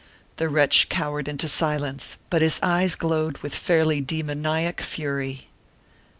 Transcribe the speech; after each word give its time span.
The 0.37 0.49
wretch 0.49 0.89
cowered 0.89 1.27
into 1.27 1.47
silence, 1.47 2.17
but 2.31 2.41
his 2.41 2.59
eyes 2.63 2.95
glowed 2.95 3.37
with 3.43 3.53
fairly 3.53 4.01
demoniac 4.01 4.81
fury. 4.81 5.49